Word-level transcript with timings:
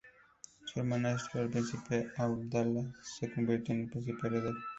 Su 0.65 0.79
hermanastro 0.79 1.43
el 1.43 1.51
príncipe 1.51 2.09
Abdalá 2.17 2.91
se 3.03 3.31
convirtió 3.31 3.75
en 3.75 3.81
el 3.81 3.89
príncipe 3.91 4.25
heredero. 4.29 4.57